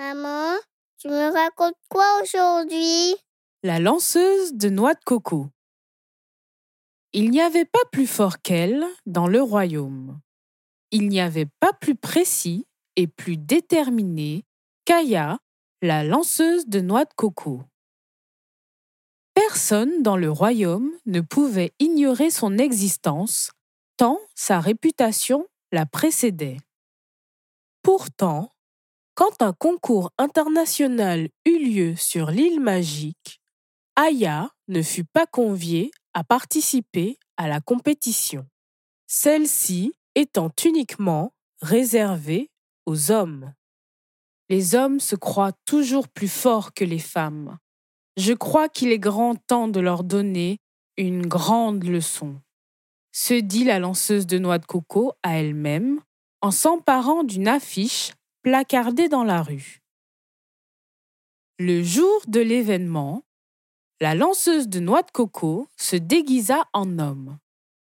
Maman, 0.00 0.56
tu 0.96 1.08
me 1.08 1.30
racontes 1.30 1.76
quoi 1.90 2.22
aujourd'hui? 2.22 3.14
La 3.62 3.78
lanceuse 3.78 4.54
de 4.54 4.70
noix 4.70 4.94
de 4.94 5.04
coco. 5.04 5.48
Il 7.12 7.30
n'y 7.30 7.42
avait 7.42 7.66
pas 7.66 7.84
plus 7.92 8.06
fort 8.06 8.40
qu'elle 8.40 8.82
dans 9.04 9.26
le 9.26 9.42
royaume. 9.42 10.18
Il 10.90 11.10
n'y 11.10 11.20
avait 11.20 11.50
pas 11.60 11.74
plus 11.74 11.96
précis 11.96 12.66
et 12.96 13.08
plus 13.08 13.36
déterminé 13.36 14.46
qu'Aya, 14.86 15.38
la 15.82 16.02
lanceuse 16.02 16.66
de 16.66 16.80
noix 16.80 17.04
de 17.04 17.12
coco. 17.14 17.62
Personne 19.34 20.02
dans 20.02 20.16
le 20.16 20.30
royaume 20.30 20.92
ne 21.04 21.20
pouvait 21.20 21.74
ignorer 21.78 22.30
son 22.30 22.56
existence, 22.56 23.50
tant 23.98 24.18
sa 24.34 24.60
réputation 24.60 25.46
la 25.72 25.84
précédait. 25.84 26.56
Pourtant, 27.82 28.50
quand 29.14 29.42
un 29.42 29.52
concours 29.52 30.12
international 30.18 31.28
eut 31.46 31.58
lieu 31.58 31.96
sur 31.96 32.30
l'île 32.30 32.60
magique, 32.60 33.40
Aya 33.96 34.50
ne 34.68 34.82
fut 34.82 35.04
pas 35.04 35.26
conviée 35.26 35.90
à 36.14 36.24
participer 36.24 37.18
à 37.36 37.48
la 37.48 37.60
compétition, 37.60 38.46
celle-ci 39.06 39.92
étant 40.14 40.50
uniquement 40.64 41.32
réservée 41.60 42.50
aux 42.86 43.10
hommes. 43.10 43.52
Les 44.48 44.74
hommes 44.74 45.00
se 45.00 45.16
croient 45.16 45.52
toujours 45.64 46.08
plus 46.08 46.28
forts 46.28 46.72
que 46.74 46.84
les 46.84 46.98
femmes. 46.98 47.58
Je 48.16 48.32
crois 48.32 48.68
qu'il 48.68 48.90
est 48.90 48.98
grand 48.98 49.36
temps 49.36 49.68
de 49.68 49.80
leur 49.80 50.02
donner 50.02 50.58
une 50.96 51.26
grande 51.26 51.84
leçon, 51.84 52.40
se 53.12 53.34
dit 53.34 53.64
la 53.64 53.78
lanceuse 53.78 54.26
de 54.26 54.38
noix 54.38 54.58
de 54.58 54.66
coco 54.66 55.12
à 55.22 55.38
elle-même 55.38 56.00
en 56.42 56.50
s'emparant 56.50 57.22
d'une 57.22 57.48
affiche 57.48 58.12
placardée 58.42 59.08
dans 59.08 59.24
la 59.24 59.42
rue. 59.42 59.82
Le 61.58 61.82
jour 61.82 62.22
de 62.26 62.40
l'événement, 62.40 63.22
la 64.00 64.14
lanceuse 64.14 64.68
de 64.68 64.80
noix 64.80 65.02
de 65.02 65.10
coco 65.10 65.68
se 65.76 65.96
déguisa 65.96 66.64
en 66.72 66.98
homme 66.98 67.38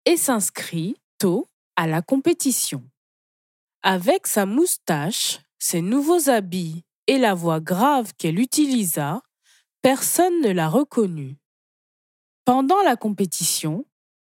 et 0.06 0.16
s'inscrit 0.16 0.96
tôt 1.18 1.48
à 1.76 1.88
la 1.88 2.02
compétition. 2.02 2.84
Avec 3.82 4.28
sa 4.28 4.46
moustache, 4.46 5.40
ses 5.58 5.82
nouveaux 5.82 6.30
habits 6.30 6.84
et 7.08 7.18
la 7.18 7.34
voix 7.34 7.60
grave 7.60 8.14
qu'elle 8.18 8.40
utilisa, 8.40 9.22
personne 9.82 10.42
ne 10.42 10.52
la 10.52 10.70
reconnut. 10.70 11.36
Pendant 12.46 12.82
la 12.84 12.96
compétition, 12.96 13.86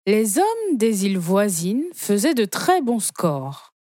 les 0.07 0.39
hommes 0.39 0.77
des 0.77 1.05
îles 1.05 1.19
voisines 1.19 1.85
faisaient 1.93 2.33
de 2.33 2.45
très 2.45 2.81
bons 2.81 2.99
scores. 2.99 3.73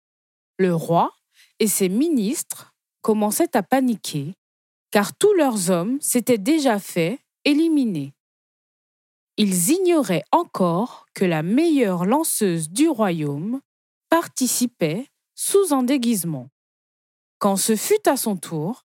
Le 0.58 0.76
roi 0.76 1.14
et 1.60 1.68
ses 1.68 1.90
ministres 1.90 2.74
commençaient 3.02 3.56
à 3.56 3.64
paniquer, 3.64 4.34
car 4.92 5.16
tous 5.16 5.34
leurs 5.34 5.70
hommes 5.70 6.00
s'étaient 6.02 6.38
déjà 6.38 6.80
fait 6.80 7.20
éliminer. 7.46 8.14
Ils 9.38 9.72
ignoraient 9.72 10.24
encore 10.32 11.06
que 11.16 11.26
la 11.26 11.42
meilleure 11.42 12.06
lanceuse 12.06 12.70
du 12.70 12.88
royaume 12.88 13.62
participait 14.10 15.08
sous 15.36 15.74
un 15.74 15.84
déguisement. 15.84 16.50
Quand 17.40 17.56
ce 17.56 17.76
fut 17.76 18.08
à 18.08 18.16
son 18.16 18.38
tour, 18.38 18.86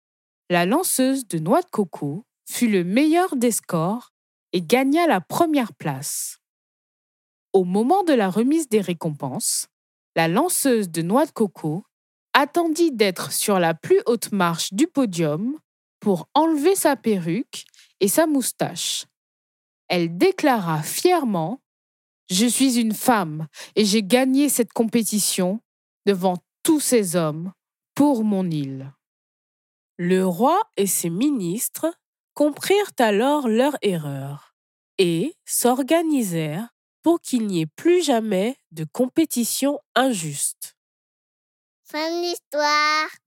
la 0.49 0.65
lanceuse 0.65 1.27
de 1.27 1.39
noix 1.39 1.61
de 1.61 1.69
coco 1.69 2.23
fut 2.47 2.67
le 2.67 2.83
meilleur 2.83 3.35
des 3.35 3.51
scores 3.51 4.13
et 4.53 4.61
gagna 4.61 5.07
la 5.07 5.19
première 5.19 5.73
place. 5.73 6.37
Au 7.51 7.63
moment 7.63 8.03
de 8.03 8.13
la 8.13 8.29
remise 8.29 8.69
des 8.69 8.81
récompenses, 8.81 9.67
la 10.15 10.27
lanceuse 10.27 10.89
de 10.89 11.01
noix 11.01 11.25
de 11.25 11.31
coco 11.31 11.85
attendit 12.35 12.91
d'être 12.91 13.31
sur 13.31 13.59
la 13.59 13.73
plus 13.73 14.01
haute 14.05 14.31
marche 14.33 14.73
du 14.73 14.87
podium 14.87 15.57
pour 16.01 16.27
enlever 16.33 16.75
sa 16.75 16.97
perruque 16.97 17.63
et 18.01 18.09
sa 18.09 18.27
moustache. 18.27 19.05
Elle 19.87 20.17
déclara 20.17 20.83
fièrement 20.83 21.61
Je 22.29 22.45
suis 22.45 22.77
une 22.77 22.93
femme 22.93 23.47
et 23.75 23.85
j'ai 23.85 24.03
gagné 24.03 24.49
cette 24.49 24.73
compétition 24.73 25.61
devant 26.05 26.37
tous 26.61 26.81
ces 26.81 27.15
hommes 27.15 27.53
pour 27.95 28.23
mon 28.23 28.49
île. 28.49 28.91
Le 29.97 30.25
roi 30.25 30.59
et 30.75 30.87
ses 30.87 31.09
ministres 31.09 31.87
comprirent 32.33 32.91
alors 32.99 33.47
leur 33.47 33.77
erreur 33.81 34.55
et 34.97 35.35
s'organisèrent 35.45 36.67
pour 37.01 37.21
qu'il 37.21 37.47
n'y 37.47 37.61
ait 37.61 37.65
plus 37.77 38.03
jamais 38.03 38.57
de 38.71 38.83
compétition 38.83 39.79
injuste. 39.95 40.74
Fin 41.87 42.09
de 42.09 42.21
l'histoire. 42.21 43.24